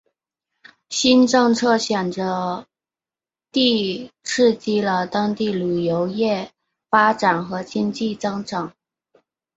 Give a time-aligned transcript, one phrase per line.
[0.89, 2.65] 新政策显着
[3.51, 6.51] 地刺激了当地旅游业
[6.89, 8.73] 发展和经济增长。